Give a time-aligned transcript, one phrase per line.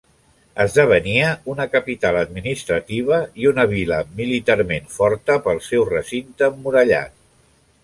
[0.63, 7.17] Esdevenia una capital administrativa i una vila militarment forta, pel seu recinte emmurallat.